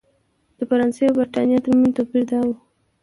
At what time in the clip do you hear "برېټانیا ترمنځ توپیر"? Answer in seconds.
1.17-2.23